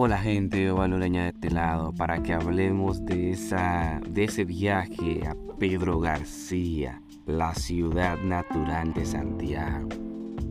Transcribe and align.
Hola 0.00 0.18
gente 0.18 0.70
valoreña 0.70 1.24
de 1.24 1.30
este 1.30 1.50
lado 1.50 1.92
para 1.92 2.22
que 2.22 2.32
hablemos 2.32 3.04
de, 3.04 3.32
esa, 3.32 4.00
de 4.08 4.24
ese 4.24 4.44
viaje 4.44 5.26
a 5.26 5.34
Pedro 5.58 5.98
García, 5.98 7.02
la 7.26 7.52
ciudad 7.56 8.16
natural 8.22 8.94
de 8.94 9.04
Santiago. 9.04 9.88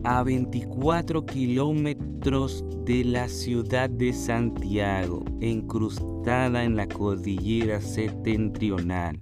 A 0.04 0.22
24 0.22 1.24
kilómetros 1.24 2.62
de 2.84 3.04
la 3.06 3.26
ciudad 3.30 3.88
de 3.88 4.12
Santiago, 4.12 5.24
encrustada 5.40 6.64
en 6.64 6.76
la 6.76 6.86
cordillera 6.86 7.80
septentrional. 7.80 9.18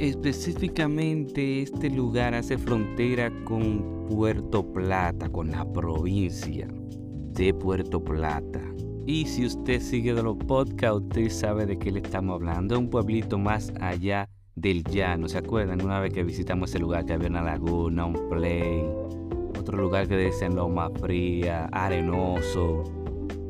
Específicamente 0.00 1.62
este 1.62 1.88
lugar 1.88 2.34
hace 2.34 2.58
frontera 2.58 3.30
con 3.44 4.06
Puerto 4.08 4.72
Plata, 4.72 5.28
con 5.28 5.52
la 5.52 5.64
provincia 5.72 6.66
de 6.66 7.54
Puerto 7.54 8.02
Plata. 8.02 8.60
Y 9.06 9.26
si 9.26 9.46
usted 9.46 9.80
sigue 9.80 10.14
de 10.14 10.22
los 10.22 10.36
podcasts, 10.36 11.02
usted 11.02 11.28
sabe 11.28 11.66
de 11.66 11.76
qué 11.76 11.90
le 11.90 12.00
estamos 12.00 12.34
hablando. 12.36 12.78
Un 12.78 12.88
pueblito 12.88 13.36
más 13.36 13.72
allá 13.80 14.28
del 14.54 14.84
llano. 14.84 15.28
¿Se 15.28 15.38
acuerdan? 15.38 15.82
Una 15.82 15.98
vez 15.98 16.12
que 16.12 16.22
visitamos 16.22 16.70
ese 16.70 16.78
lugar 16.78 17.04
que 17.04 17.14
había 17.14 17.28
una 17.28 17.42
laguna, 17.42 18.06
un 18.06 18.28
play. 18.28 18.84
Otro 19.58 19.78
lugar 19.78 20.06
que 20.06 20.16
decían 20.16 20.54
Loma 20.54 20.90
Fría, 21.00 21.68
Arenoso, 21.72 22.84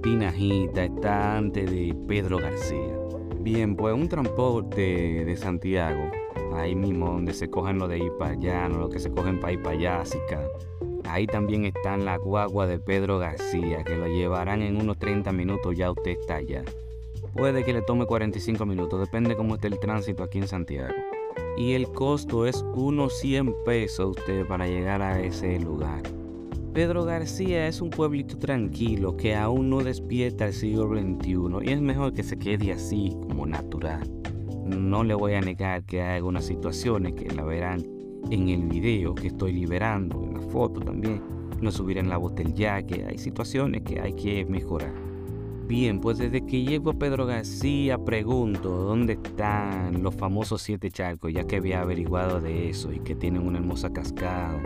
Pinajita, 0.02 0.84
está 0.84 1.37
antes 1.37 1.71
de 1.71 1.95
Pedro 2.09 2.38
García. 2.38 2.98
Bien, 3.41 3.77
pues 3.77 3.95
un 3.95 4.09
transporte 4.09 5.24
de 5.24 5.37
Santiago, 5.37 6.10
ahí 6.55 6.74
mismo 6.74 7.07
donde 7.07 7.34
se 7.34 7.51
cogen 7.51 7.79
lo 7.79 7.88
de 7.88 7.98
ir 7.98 8.12
para 8.19 8.32
allá, 8.32 8.69
no 8.69 8.79
lo 8.79 8.88
que 8.88 9.01
se 9.01 9.10
cogen 9.10 9.41
para 9.41 9.52
ir 9.52 9.62
para 9.62 9.77
allá, 9.77 10.01
así 10.01 10.19
que 10.29 10.37
Ahí 11.05 11.27
también 11.27 11.65
están 11.65 12.05
la 12.05 12.16
guagua 12.16 12.66
de 12.66 12.79
Pedro 12.79 13.19
García, 13.19 13.84
que 13.84 13.97
lo 13.97 14.06
llevarán 14.06 14.63
en 14.63 14.77
unos 14.77 14.99
30 14.99 15.32
minutos, 15.32 15.77
ya 15.77 15.90
usted 15.90 16.13
está 16.13 16.37
allá. 16.37 16.65
Puede 17.35 17.65
que 17.65 17.73
le 17.73 17.82
tome 17.82 18.07
45 18.07 18.65
minutos, 18.66 19.01
depende 19.01 19.37
cómo 19.37 19.54
esté 19.54 19.68
el 19.68 19.79
tránsito 19.79 20.23
aquí 20.23 20.38
en 20.38 20.49
Santiago. 20.49 20.95
Y 21.57 21.73
el 21.73 21.88
costo 21.88 22.46
es 22.46 22.65
unos 22.74 23.18
100 23.18 23.54
pesos 23.65 24.16
usted 24.16 24.46
para 24.46 24.66
llegar 24.66 25.02
a 25.02 25.21
ese 25.21 25.59
lugar. 25.59 26.02
Pedro 26.73 27.05
García 27.05 27.66
es 27.68 27.82
un 27.82 27.90
pueblito 27.90 28.38
tranquilo 28.38 29.16
que 29.16 29.34
aún 29.34 29.68
no 29.68 29.82
despierta 29.82 30.46
el 30.46 30.55
siglo 30.55 30.88
XXI 30.88 31.68
y 31.68 31.73
es 31.73 31.80
mejor 31.82 32.15
que 32.15 32.23
se 32.23 32.38
quede 32.38 32.73
así 32.73 33.15
como 33.29 33.45
natural. 33.45 34.10
No 34.65 35.05
le 35.05 35.12
voy 35.12 35.34
a 35.34 35.43
negar 35.43 35.84
que 35.84 36.01
hay 36.01 36.16
algunas 36.16 36.46
situaciones 36.46 37.12
que 37.12 37.34
la 37.34 37.45
verán 37.45 37.84
en 38.30 38.48
el 38.48 38.65
video 38.65 39.15
que 39.15 39.28
estoy 39.28 39.52
liberando, 39.52 40.23
en 40.23 40.34
la 40.34 40.40
foto 40.40 40.80
también, 40.80 41.20
no 41.60 41.70
subir 41.70 41.98
en 41.98 42.09
la 42.09 42.16
botella, 42.16 42.82
que 42.82 43.04
hay 43.04 43.18
situaciones 43.18 43.82
que 43.82 44.01
hay 44.01 44.15
que 44.15 44.45
mejorar. 44.45 44.92
Bien, 45.66 46.01
pues 46.01 46.18
desde 46.18 46.45
que 46.45 46.65
llego 46.65 46.90
a 46.90 46.95
Pedro 46.95 47.24
García 47.24 47.96
pregunto 47.96 48.68
dónde 48.68 49.15
están 49.15 50.02
los 50.02 50.15
famosos 50.15 50.60
siete 50.60 50.90
charcos, 50.90 51.32
ya 51.32 51.46
que 51.46 51.56
había 51.56 51.80
averiguado 51.80 52.40
de 52.40 52.68
eso 52.68 52.93
y 52.93 52.98
que 52.98 53.15
tienen 53.15 53.46
una 53.46 53.59
hermosa 53.59 53.93
cascada. 53.93 54.60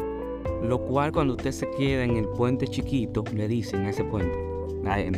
Lo 0.63 0.81
cual 0.81 1.13
cuando 1.13 1.35
usted 1.35 1.53
se 1.53 1.71
queda 1.71 2.03
en 2.03 2.17
el 2.17 2.27
puente 2.29 2.67
chiquito, 2.67 3.23
le 3.35 3.47
dicen 3.47 3.85
a 3.85 3.91
ese 3.91 4.05
puente, 4.05 4.37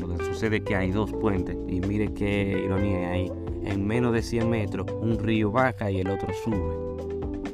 lo 0.01 0.09
que 0.09 0.25
sucede 0.25 0.61
que 0.63 0.75
hay 0.75 0.91
dos 0.91 1.13
puentes 1.13 1.57
y 1.69 1.81
mire 1.81 2.13
qué 2.13 2.61
ironía 2.65 3.13
hay 3.13 3.21
ahí. 3.21 3.33
En 3.65 3.87
menos 3.87 4.13
de 4.13 4.23
100 4.23 4.49
metros 4.49 4.87
un 5.01 5.19
río 5.19 5.51
baja 5.53 5.91
y 5.91 6.01
el 6.01 6.09
otro 6.09 6.29
sube. 6.43 6.88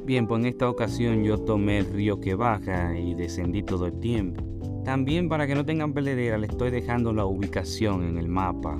Bien, 0.05 0.27
pues 0.27 0.39
en 0.41 0.45
esta 0.45 0.69
ocasión 0.69 1.23
yo 1.23 1.39
tomé 1.39 1.79
el 1.79 1.91
río 1.91 2.19
que 2.19 2.35
baja 2.35 2.95
y 2.95 3.15
descendí 3.15 3.63
todo 3.63 3.87
el 3.87 3.99
tiempo. 3.99 4.43
También 4.83 5.27
para 5.27 5.47
que 5.47 5.55
no 5.55 5.65
tengan 5.65 5.93
perdedera, 5.93 6.37
le 6.37 6.45
estoy 6.45 6.69
dejando 6.69 7.11
la 7.11 7.25
ubicación 7.25 8.03
en 8.03 8.19
el 8.19 8.27
mapa. 8.27 8.79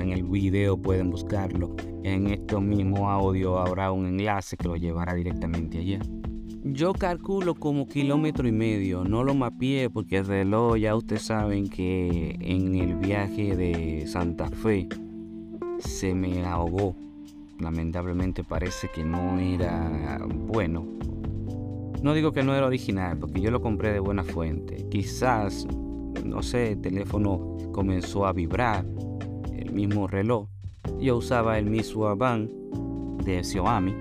En 0.00 0.10
el 0.10 0.24
video 0.24 0.76
pueden 0.76 1.10
buscarlo. 1.10 1.76
En 2.02 2.26
este 2.26 2.60
mismo 2.60 3.08
audio 3.08 3.58
habrá 3.58 3.92
un 3.92 4.06
enlace 4.06 4.56
que 4.56 4.66
lo 4.66 4.74
llevará 4.74 5.14
directamente 5.14 5.78
allá. 5.78 6.00
Yo 6.64 6.94
calculo 6.94 7.54
como 7.54 7.86
kilómetro 7.86 8.48
y 8.48 8.52
medio, 8.52 9.04
no 9.04 9.22
lo 9.22 9.36
mapeé 9.36 9.88
porque 9.88 10.16
el 10.16 10.26
reloj 10.26 10.78
ya 10.78 10.96
ustedes 10.96 11.22
saben 11.22 11.68
que 11.68 12.36
en 12.40 12.74
el 12.74 12.96
viaje 12.96 13.54
de 13.54 14.04
Santa 14.08 14.50
Fe 14.50 14.88
se 15.78 16.12
me 16.12 16.44
ahogó 16.44 16.96
lamentablemente 17.58 18.44
parece 18.44 18.88
que 18.94 19.04
no 19.04 19.38
era 19.38 20.20
bueno. 20.28 20.86
No 22.02 22.14
digo 22.14 22.32
que 22.32 22.42
no 22.42 22.54
era 22.54 22.66
original, 22.66 23.18
porque 23.18 23.40
yo 23.40 23.50
lo 23.50 23.60
compré 23.60 23.92
de 23.92 24.00
buena 24.00 24.22
fuente. 24.22 24.86
Quizás, 24.90 25.66
no 26.24 26.42
sé, 26.42 26.72
el 26.72 26.80
teléfono 26.80 27.56
comenzó 27.72 28.26
a 28.26 28.32
vibrar, 28.32 28.86
el 29.52 29.72
mismo 29.72 30.06
reloj. 30.06 30.48
Yo 31.00 31.16
usaba 31.16 31.58
el 31.58 31.66
mismo 31.66 32.14
Band 32.16 32.50
de 33.24 33.42
Xiaomi. 33.42 33.94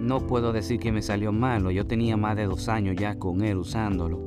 No 0.00 0.26
puedo 0.26 0.52
decir 0.52 0.80
que 0.80 0.90
me 0.90 1.02
salió 1.02 1.30
malo, 1.30 1.70
yo 1.70 1.86
tenía 1.86 2.16
más 2.16 2.36
de 2.36 2.46
dos 2.46 2.68
años 2.68 2.96
ya 2.98 3.18
con 3.18 3.42
él 3.42 3.58
usándolo. 3.58 4.20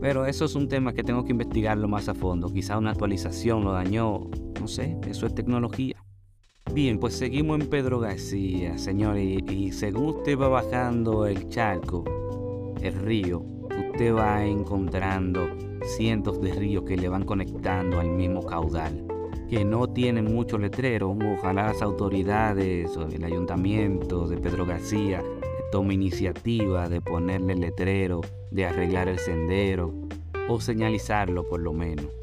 Pero 0.00 0.26
eso 0.26 0.44
es 0.44 0.54
un 0.54 0.68
tema 0.68 0.94
que 0.94 1.02
tengo 1.02 1.24
que 1.24 1.32
investigarlo 1.32 1.88
más 1.88 2.08
a 2.08 2.14
fondo. 2.14 2.48
Quizá 2.48 2.78
una 2.78 2.92
actualización 2.92 3.64
lo 3.64 3.72
dañó, 3.72 4.30
no 4.60 4.68
sé, 4.68 4.96
eso 5.06 5.26
es 5.26 5.34
tecnología. 5.34 5.96
Bien, 6.72 6.98
pues 6.98 7.14
seguimos 7.14 7.58
en 7.60 7.66
Pedro 7.68 7.98
García, 7.98 8.76
señores, 8.76 9.42
y, 9.50 9.72
según 9.72 10.16
usted 10.16 10.38
va 10.38 10.48
bajando 10.48 11.26
el 11.26 11.48
charco, 11.48 12.04
el 12.82 12.92
río, 12.92 13.42
usted 13.92 14.14
va 14.14 14.44
encontrando 14.44 15.48
cientos 15.96 16.40
de 16.42 16.52
ríos 16.52 16.84
que 16.84 16.96
le 16.96 17.08
van 17.08 17.24
conectando 17.24 17.98
al 17.98 18.10
mismo 18.10 18.44
caudal, 18.44 19.06
que 19.48 19.64
no 19.64 19.88
tienen 19.88 20.26
mucho 20.26 20.58
letrero. 20.58 21.10
Ojalá 21.10 21.68
las 21.68 21.82
autoridades 21.82 22.94
o 22.96 23.08
el 23.08 23.24
ayuntamiento 23.24 24.28
de 24.28 24.36
Pedro 24.36 24.66
García 24.66 25.22
tome 25.72 25.94
iniciativa 25.94 26.88
de 26.88 27.00
ponerle 27.00 27.56
letrero, 27.56 28.20
de 28.50 28.66
arreglar 28.66 29.08
el 29.08 29.18
sendero 29.18 29.94
o 30.48 30.60
señalizarlo 30.60 31.48
por 31.48 31.60
lo 31.60 31.72
menos 31.72 32.17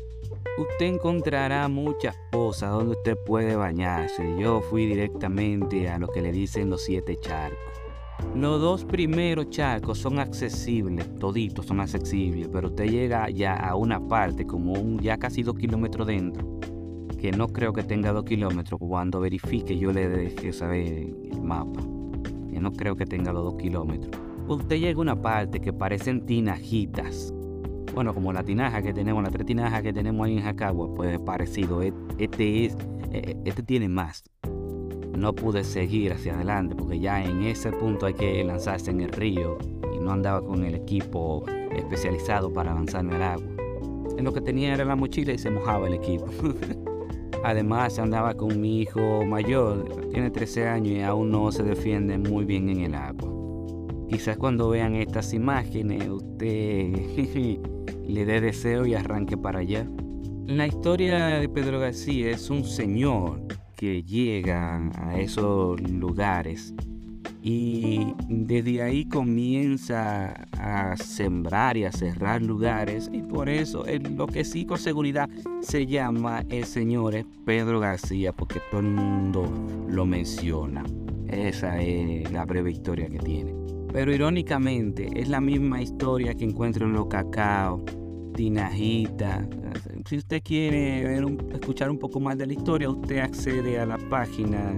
usted 0.58 0.86
encontrará 0.86 1.68
muchas 1.68 2.16
cosas 2.32 2.72
donde 2.72 2.96
usted 2.96 3.18
puede 3.26 3.56
bañarse. 3.56 4.36
Yo 4.40 4.62
fui 4.62 4.86
directamente 4.86 5.90
a 5.90 6.00
lo 6.00 6.08
que 6.08 6.22
le 6.22 6.32
dicen 6.32 6.70
los 6.70 6.84
siete 6.84 7.18
charcos. 7.20 7.60
Los 8.34 8.62
dos 8.62 8.86
primeros 8.86 9.50
charcos 9.50 9.98
son 10.00 10.20
accesibles, 10.20 11.14
toditos 11.20 11.66
son 11.66 11.82
accesibles, 11.82 12.48
pero 12.52 12.70
usted 12.70 12.86
llega 12.86 13.30
ya 13.30 13.56
a 13.56 13.76
una 13.76 14.06
parte, 14.08 14.46
como 14.46 14.74
un, 14.74 15.00
ya 15.00 15.18
casi 15.18 15.44
dos 15.44 15.56
kilómetros 15.56 16.08
dentro, 16.08 16.60
que 17.20 17.32
no 17.32 17.48
creo 17.48 17.74
que 17.74 17.84
tenga 17.84 18.14
dos 18.14 18.24
kilómetros 18.24 18.80
cuando 18.80 19.20
verifique 19.20 19.78
yo 19.78 19.92
le 19.92 20.08
deje 20.08 20.54
saber 20.54 20.88
el 21.32 21.42
mapa. 21.42 21.82
Que 22.50 22.62
no 22.62 22.72
creo 22.72 22.96
que 22.96 23.06
tenga 23.06 23.34
los 23.34 23.44
dos 23.44 23.56
kilómetros. 23.56 24.16
Usted 24.48 24.78
llega 24.78 25.00
a 25.00 25.02
una 25.02 25.22
parte 25.22 25.60
que 25.60 25.74
parecen 25.74 26.26
tinajitas, 26.26 27.34
bueno, 27.96 28.14
como 28.14 28.34
la 28.34 28.44
tinaja 28.44 28.82
que 28.82 28.94
tenemos, 28.94 29.24
la 29.24 29.30
tres 29.30 29.46
tinajas 29.46 29.82
que 29.82 29.94
tenemos 29.94 30.28
ahí 30.28 30.38
en 30.38 30.44
Jacagua, 30.44 30.94
pues 30.94 31.18
parecido. 31.20 31.82
E, 31.82 31.94
este 32.18 32.66
es, 32.66 32.76
e, 33.12 33.38
este 33.46 33.64
tiene 33.64 33.88
más. 33.88 34.26
No 35.18 35.34
pude 35.34 35.64
seguir 35.64 36.12
hacia 36.12 36.36
adelante 36.36 36.76
porque 36.76 37.00
ya 37.00 37.24
en 37.24 37.44
ese 37.44 37.72
punto 37.72 38.06
hay 38.06 38.14
que 38.14 38.44
lanzarse 38.44 38.92
en 38.92 39.00
el 39.00 39.14
río 39.14 39.58
y 39.96 40.00
no 40.00 40.12
andaba 40.12 40.46
con 40.46 40.66
el 40.66 40.76
equipo 40.76 41.46
especializado 41.74 42.52
para 42.52 42.74
lanzarme 42.74 43.16
al 43.16 43.24
agua. 43.24 43.48
En 44.18 44.26
lo 44.26 44.34
que 44.34 44.42
tenía 44.42 44.74
era 44.74 44.84
la 44.84 44.98
mochila 44.98 45.32
y 45.32 45.38
se 45.38 45.50
mojaba 45.50 45.88
el 45.88 45.94
equipo. 45.94 46.26
Además 47.46 47.98
andaba 47.98 48.34
con 48.34 48.60
mi 48.60 48.82
hijo 48.82 49.24
mayor, 49.24 50.10
tiene 50.12 50.32
13 50.32 50.68
años 50.68 50.98
y 50.98 51.02
aún 51.02 51.32
no 51.32 51.50
se 51.54 51.64
defiende 51.64 52.18
muy 52.18 52.44
bien 52.44 52.68
en 52.68 52.82
el 52.82 52.96
agua. 52.96 53.35
Quizás 54.10 54.38
cuando 54.38 54.70
vean 54.70 54.96
estas 54.96 55.34
imágenes 55.34 56.08
usted 56.08 56.94
le 58.08 58.26
dé 58.26 58.42
deseo 58.42 58.86
y 58.86 58.94
arranque 58.94 59.38
para 59.38 59.60
allá. 59.60 59.88
La 60.48 60.68
historia 60.68 61.40
de 61.40 61.50
Pedro 61.50 61.80
García 61.80 62.30
es 62.30 62.50
un 62.50 62.64
señor 62.64 63.42
que 63.76 64.04
llega 64.04 64.90
a 64.96 65.20
esos 65.20 65.82
lugares 65.90 66.74
y 67.42 68.14
desde 68.28 68.82
ahí 68.82 69.06
comienza 69.06 70.34
a 70.54 70.98
sembrar 70.98 71.78
y 71.78 71.86
a 71.86 71.92
cerrar 71.92 72.42
lugares 72.42 73.10
y 73.14 73.22
por 73.22 73.50
eso 73.50 73.86
lo 74.16 74.26
que 74.28 74.44
sí 74.44 74.66
con 74.66 74.80
seguridad 74.80 75.30
se 75.62 75.86
llama 75.86 76.44
el 76.50 76.66
señor 76.66 77.26
Pedro 77.46 77.80
García 77.80 78.34
porque 78.34 78.60
todo 78.72 78.82
el 78.82 78.88
mundo 78.88 79.48
lo 79.88 80.06
menciona. 80.06 80.84
Esa 81.28 81.82
es 81.82 82.32
la 82.32 82.46
breve 82.46 82.72
historia 82.72 83.08
que 83.08 83.20
tiene. 83.20 83.65
Pero 83.96 84.14
irónicamente 84.14 85.10
es 85.16 85.30
la 85.30 85.40
misma 85.40 85.82
historia 85.82 86.34
que 86.36 86.44
encuentro 86.44 86.86
en 86.86 86.92
los 86.92 87.08
cacao, 87.08 87.82
tinajita. 88.36 89.48
Si 90.06 90.18
usted 90.18 90.44
quiere 90.44 91.18
escuchar 91.54 91.90
un 91.90 91.98
poco 91.98 92.20
más 92.20 92.38
de 92.38 92.46
la 92.46 92.52
historia, 92.52 92.90
usted 92.90 93.20
accede 93.20 93.80
a 93.80 93.86
la 93.86 93.98
página 94.10 94.74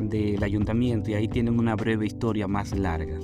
del 0.00 0.42
ayuntamiento 0.42 1.10
y 1.10 1.14
ahí 1.14 1.28
tienen 1.28 1.60
una 1.60 1.76
breve 1.76 2.06
historia 2.06 2.48
más 2.48 2.72
larga. 2.72 3.18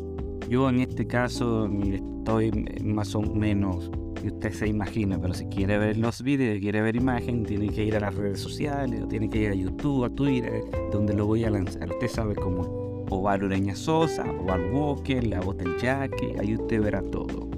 Yo 0.50 0.68
en 0.68 0.80
este 0.80 1.06
caso 1.06 1.70
estoy 1.82 2.50
más 2.84 3.14
o 3.14 3.22
menos 3.22 3.90
que 4.20 4.28
usted 4.28 4.52
se 4.52 4.68
imagina, 4.68 5.18
pero 5.18 5.32
si 5.32 5.46
quiere 5.46 5.78
ver 5.78 5.96
los 5.96 6.22
vídeos, 6.22 6.60
quiere 6.60 6.82
ver 6.82 6.96
imagen, 6.96 7.44
tiene 7.44 7.70
que 7.70 7.82
ir 7.82 7.96
a 7.96 8.00
las 8.00 8.14
redes 8.14 8.40
sociales, 8.40 9.08
tiene 9.08 9.30
que 9.30 9.38
ir 9.38 9.52
a 9.52 9.54
YouTube, 9.54 10.04
a 10.04 10.10
Twitter, 10.10 10.60
donde 10.92 11.14
lo 11.14 11.24
voy 11.24 11.44
a 11.44 11.50
lanzar. 11.50 11.88
Usted 11.88 12.08
sabe 12.08 12.34
cómo. 12.34 12.83
Oval 13.14 13.44
Ureña 13.44 13.76
Sosa, 13.76 14.24
Oval 14.30 14.72
Walker, 14.72 15.24
La 15.24 15.40
Voz 15.40 15.56
del 15.56 15.76
Jackie, 15.78 16.34
ahí 16.38 16.54
usted 16.56 16.82
verá 16.82 17.02
todo. 17.02 17.48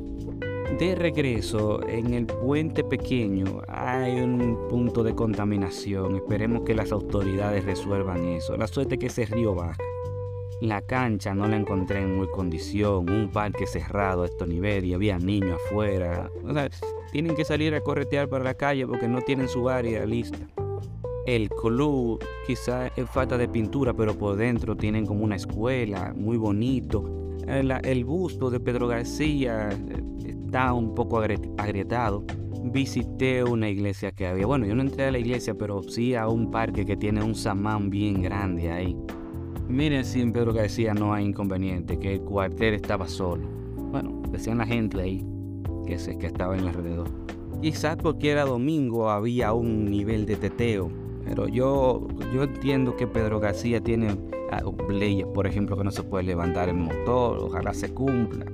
De 0.79 0.95
regreso, 0.95 1.81
en 1.89 2.13
el 2.13 2.27
puente 2.27 2.85
pequeño 2.85 3.63
hay 3.67 4.21
un 4.21 4.69
punto 4.69 5.03
de 5.03 5.15
contaminación. 5.15 6.17
Esperemos 6.17 6.65
que 6.65 6.75
las 6.75 6.93
autoridades 6.93 7.65
resuelvan 7.65 8.25
eso. 8.27 8.57
La 8.59 8.67
suerte 8.67 8.99
que 8.99 9.07
ese 9.07 9.25
río 9.25 9.55
baja. 9.55 9.83
La 10.61 10.83
cancha 10.83 11.35
no 11.35 11.49
la 11.49 11.57
encontré 11.57 12.01
en 12.01 12.17
muy 12.17 12.29
condición, 12.29 13.09
un 13.09 13.31
parque 13.31 13.67
cerrado 13.67 14.25
a 14.25 14.27
estos 14.27 14.49
niveles 14.49 14.85
y 14.85 14.95
había 14.95 15.19
niños 15.19 15.59
afuera. 15.67 16.31
O 16.45 16.53
sea, 16.53 16.69
tienen 17.13 17.35
que 17.35 17.45
salir 17.45 17.75
a 17.75 17.81
corretear 17.81 18.29
para 18.29 18.45
la 18.45 18.55
calle 18.55 18.87
porque 18.87 19.09
no 19.09 19.23
tienen 19.23 19.49
su 19.49 19.71
área 19.71 20.05
lista. 20.05 20.39
El 21.27 21.49
club 21.49 22.25
quizá 22.47 22.87
es 22.87 23.11
falta 23.11 23.37
de 23.37 23.49
pintura, 23.49 23.93
pero 23.93 24.15
por 24.15 24.37
dentro 24.37 24.77
tienen 24.77 25.05
como 25.05 25.25
una 25.25 25.35
escuela, 25.35 26.15
muy 26.17 26.37
bonito. 26.37 27.35
El, 27.49 27.73
el 27.83 28.05
busto 28.05 28.49
de 28.49 28.61
Pedro 28.61 28.87
García 28.87 29.71
eh, 29.71 30.05
está 30.25 30.73
un 30.73 30.95
poco 30.95 31.19
agrietado. 31.19 32.25
Visité 32.63 33.43
una 33.43 33.69
iglesia 33.69 34.13
que 34.13 34.29
había. 34.29 34.47
Bueno, 34.47 34.67
yo 34.67 34.77
no 34.77 34.83
entré 34.83 35.07
a 35.07 35.11
la 35.11 35.19
iglesia, 35.19 35.55
pero 35.55 35.83
sí 35.83 36.15
a 36.15 36.29
un 36.29 36.49
parque 36.53 36.87
que 36.87 36.97
tiene 36.97 37.25
un 37.25 37.35
samán 37.35 37.91
bien 37.91 38.23
grande 38.23 38.71
ahí. 38.71 38.97
Miren 39.69 40.05
si 40.05 40.21
en 40.21 40.33
Pedro 40.33 40.53
García 40.53 40.95
no 40.95 41.13
hay 41.13 41.25
inconveniente, 41.25 41.99
que 41.99 42.15
el 42.15 42.21
cuartel 42.21 42.75
estaba 42.75 43.09
solo. 43.09 43.49
Bueno, 43.91 44.23
decían 44.31 44.59
la 44.59 44.67
gente 44.67 45.01
ahí 45.01 45.27
que, 45.89 45.99
se, 45.99 46.17
que 46.19 46.27
estaba 46.27 46.57
en 46.57 46.69
alrededor. 46.69 47.09
Quizás 47.61 47.97
porque 47.97 48.31
era 48.31 48.45
domingo 48.45 49.11
había 49.11 49.53
un 49.55 49.87
nivel 49.87 50.25
de 50.25 50.37
teteo, 50.37 51.06
pero 51.27 51.49
yo, 51.49 52.07
yo 52.33 52.45
entiendo 52.45 52.97
que 52.97 53.07
Pedro 53.07 53.41
García 53.41 53.81
tiene 53.81 54.17
leyes, 54.89 55.27
por 55.27 55.47
ejemplo, 55.47 55.77
que 55.77 55.85
no 55.85 55.91
se 55.91 56.03
puede 56.03 56.25
levantar 56.25 56.69
el 56.69 56.77
motor, 56.77 57.39
ojalá 57.39 57.75
se 57.75 57.93
cumpla. 57.93 58.47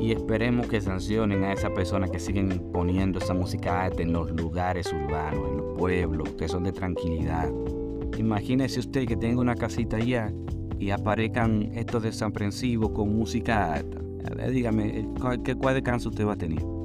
Y 0.00 0.12
esperemos 0.12 0.66
que 0.68 0.80
sancionen 0.80 1.42
a 1.44 1.52
esas 1.52 1.70
personas 1.72 2.10
que 2.10 2.20
siguen 2.20 2.70
poniendo 2.72 3.18
esa 3.18 3.34
música 3.34 3.84
alta 3.84 4.02
en 4.02 4.12
los 4.12 4.30
lugares 4.30 4.92
urbanos, 4.92 5.48
en 5.50 5.56
los 5.58 5.76
pueblos, 5.76 6.30
que 6.30 6.48
son 6.48 6.64
de 6.64 6.72
tranquilidad. 6.72 7.50
Imagínese 8.16 8.80
usted 8.80 9.06
que 9.06 9.16
tenga 9.16 9.40
una 9.40 9.54
casita 9.54 9.96
allá 9.96 10.32
y 10.78 10.90
aparezcan 10.90 11.70
estos 11.74 12.02
desaprensivos 12.02 12.90
con 12.90 13.16
música 13.16 13.74
alta. 13.74 13.98
Dígame, 14.50 15.08
¿qué, 15.42 15.54
¿cuál 15.56 15.74
descanso 15.74 16.10
usted 16.10 16.26
va 16.26 16.34
a 16.34 16.36
tener? 16.36 16.77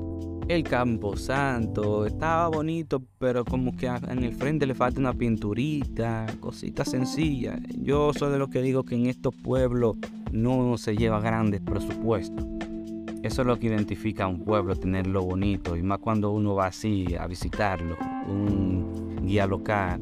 El 0.48 0.63
Campo 0.63 1.16
Santo 1.16 2.06
estaba 2.06 2.50
bonito, 2.50 3.01
pero 3.18 3.45
como 3.45 3.75
que 3.78 3.88
en 3.88 4.24
el 4.24 4.34
frente 4.34 4.68
le 4.68 4.75
falta 4.75 5.00
una 5.00 5.13
pinturita, 5.13 6.25
cositas 6.42 6.92
sencillas. 6.92 7.62
Yo 7.78 8.12
soy 8.13 8.31
de 8.34 8.40
los 8.40 8.50
que 8.50 8.62
digo 8.62 8.84
que 8.84 8.95
en 8.95 9.06
estos 9.06 9.34
pueblos 9.34 9.95
no 10.34 10.78
se 10.78 10.98
lleva 10.98 11.22
grandes 11.22 11.62
presupuestos. 11.62 12.45
Eso 13.24 13.42
es 13.42 13.48
lo 13.48 13.57
que 13.57 13.68
identifica 13.68 14.25
a 14.25 14.28
un 14.28 14.44
pueblo, 14.44 14.75
tenerlo 14.75 15.24
bonito, 15.24 15.78
y 15.78 15.81
más 15.81 16.00
cuando 16.00 16.31
uno 16.31 16.56
va 16.56 16.68
así 16.68 17.16
a 17.18 17.25
visitarlo, 17.25 17.96
un 18.28 19.22
guía 19.25 19.48
local 19.48 20.01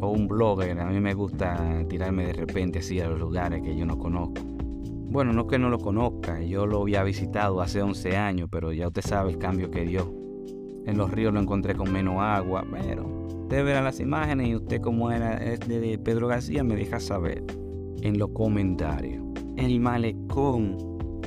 o 0.00 0.08
un 0.08 0.26
blogger. 0.26 0.80
A 0.80 0.86
mí 0.86 1.00
me 1.00 1.12
gusta 1.12 1.84
tirarme 1.86 2.24
de 2.24 2.32
repente 2.32 2.78
así 2.78 2.98
a 2.98 3.08
los 3.08 3.20
lugares 3.20 3.62
que 3.62 3.76
yo 3.76 3.84
no 3.84 3.98
conozco. 3.98 4.55
Bueno, 5.08 5.32
no 5.32 5.46
que 5.46 5.58
no 5.58 5.70
lo 5.70 5.78
conozca, 5.78 6.42
yo 6.42 6.66
lo 6.66 6.82
había 6.82 7.02
visitado 7.04 7.60
hace 7.60 7.80
11 7.80 8.16
años, 8.16 8.48
pero 8.50 8.72
ya 8.72 8.88
usted 8.88 9.02
sabe 9.02 9.30
el 9.30 9.38
cambio 9.38 9.70
que 9.70 9.82
dio. 9.82 10.12
En 10.84 10.98
los 10.98 11.10
ríos 11.10 11.32
lo 11.32 11.40
encontré 11.40 11.74
con 11.74 11.92
menos 11.92 12.16
agua, 12.18 12.64
pero 12.70 13.06
usted 13.42 13.64
verá 13.64 13.80
las 13.80 14.00
imágenes 14.00 14.48
y 14.48 14.56
usted 14.56 14.80
como 14.80 15.10
era 15.10 15.38
de 15.38 15.98
Pedro 16.02 16.26
García 16.26 16.64
me 16.64 16.76
deja 16.76 17.00
saber 17.00 17.44
en 18.02 18.18
los 18.18 18.30
comentarios. 18.30 19.24
El 19.56 19.80
malecón, 19.80 20.76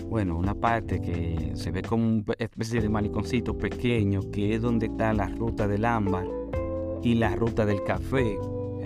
bueno, 0.09 0.37
una 0.37 0.53
parte 0.53 1.01
que 1.01 1.51
se 1.55 1.71
ve 1.71 1.81
como 1.81 2.05
una 2.05 2.23
especie 2.37 2.81
de 2.81 2.89
maleconcito 2.89 3.57
pequeño, 3.57 4.21
que 4.31 4.55
es 4.55 4.61
donde 4.61 4.87
está 4.87 5.13
la 5.13 5.29
ruta 5.29 5.67
del 5.67 5.85
ámbar 5.85 6.27
y 7.01 7.15
la 7.15 7.35
ruta 7.35 7.65
del 7.65 7.81
café 7.83 8.37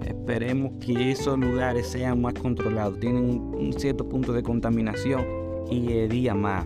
Esperemos 0.05 0.73
que 0.79 1.11
esos 1.11 1.37
lugares 1.37 1.87
sean 1.87 2.21
más 2.21 2.33
controlados. 2.33 2.99
Tienen 2.99 3.39
un 3.39 3.73
cierto 3.77 4.07
punto 4.07 4.33
de 4.33 4.43
contaminación 4.43 5.25
y 5.69 5.91
el 5.93 6.09
día 6.09 6.33
más. 6.33 6.65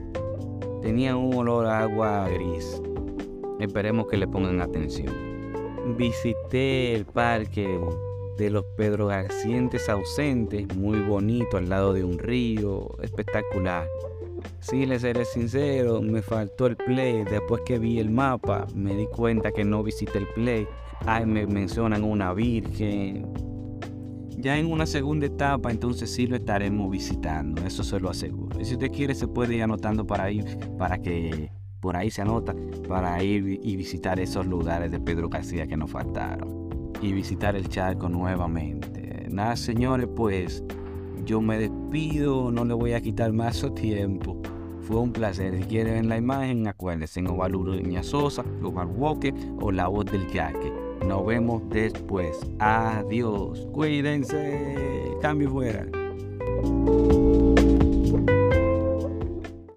Tenían 0.82 1.18
un 1.18 1.36
olor 1.36 1.66
a 1.66 1.82
agua 1.82 2.28
gris. 2.30 2.82
Esperemos 3.60 4.08
que 4.08 4.18
le 4.18 4.28
pongan 4.28 4.62
atención. 4.62 5.14
Visité 5.98 6.94
el 6.94 7.06
parque 7.06 7.80
de 8.38 8.50
los 8.50 8.64
Pedro 8.76 9.08
Garcientes 9.08 9.90
ausentes, 9.90 10.68
muy 10.76 11.00
bonito, 11.00 11.58
al 11.58 11.70
lado 11.70 11.94
de 11.94 12.04
un 12.04 12.20
río, 12.20 12.90
espectacular. 13.02 13.88
Si 14.60 14.86
les 14.86 15.02
seré 15.02 15.26
sincero, 15.26 16.02
me 16.02 16.22
faltó 16.22 16.68
el 16.68 16.76
play. 16.76 17.24
Después 17.24 17.62
que 17.66 17.80
vi 17.80 18.00
el 18.00 18.12
mapa, 18.12 18.68
me 18.76 18.96
di 18.96 19.08
cuenta 19.08 19.52
que 19.52 19.64
no 19.64 19.82
visité 19.82 20.20
el 20.20 20.28
play 20.28 20.68
ay, 21.06 21.26
me 21.26 21.46
mencionan 21.48 22.04
una 22.04 22.34
virgen. 22.34 23.28
Ya 24.40 24.58
en 24.58 24.72
una 24.72 24.86
segunda 24.86 25.26
etapa, 25.26 25.72
entonces 25.72 26.12
sí 26.14 26.28
lo 26.28 26.36
estaremos 26.36 26.92
visitando, 26.92 27.64
eso 27.66 27.84
se 27.84 28.00
lo 28.00 28.10
aseguro. 28.10 28.60
Y 28.60 28.66
si 28.66 28.74
usted 28.74 28.92
quiere, 28.92 29.16
se 29.16 29.28
puede 29.28 29.56
ir 29.56 29.64
anotando 29.64 30.06
para 30.06 30.30
ir, 30.30 30.46
para 30.78 31.00
que 31.00 31.52
por 31.80 31.96
ahí 31.96 32.12
se 32.12 32.22
anota, 32.22 32.56
para 32.88 33.24
ir 33.24 33.60
y 33.64 33.76
visitar 33.76 34.20
esos 34.20 34.46
lugares 34.46 34.92
de 34.92 35.00
Pedro 35.00 35.30
García 35.30 35.66
que 35.66 35.76
nos 35.76 35.90
faltaron. 35.90 36.68
Y 37.02 37.14
visitar 37.14 37.56
el 37.56 37.68
charco 37.70 38.10
nuevamente. 38.10 39.28
Nada, 39.30 39.56
señores, 39.56 40.08
pues 40.16 40.64
yo 41.26 41.42
me 41.42 41.58
despido, 41.58 42.52
no 42.52 42.64
le 42.64 42.74
voy 42.74 42.94
a 42.94 43.02
quitar 43.02 43.34
más 43.34 43.58
su 43.58 43.72
tiempo. 43.72 44.42
Fue 44.82 44.98
un 44.98 45.12
placer. 45.12 45.58
Si 45.58 45.64
quieren 45.64 45.94
ver 45.96 46.06
la 46.06 46.18
imagen, 46.18 46.68
acuérdense 46.68 47.20
en 47.20 47.28
Oval 47.28 47.56
Uruña 47.56 48.04
Sosa, 48.04 48.46
Oval 48.64 48.88
Walker 48.88 49.34
o 49.60 49.72
La 49.72 49.88
Voz 49.88 50.06
del 50.06 50.26
Jaque. 50.28 50.87
Nos 51.06 51.26
vemos 51.26 51.62
después. 51.70 52.40
Adiós. 52.60 53.68
Cuídense. 53.72 55.18
Cambio 55.22 55.50
fuera. 55.52 55.86